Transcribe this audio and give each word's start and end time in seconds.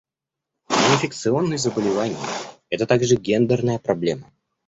Неинфекционные 0.71 1.59
заболевания— 1.59 2.17
это 2.71 2.87
также 2.87 3.17
гендерная 3.17 3.77
проблема. 3.77 4.31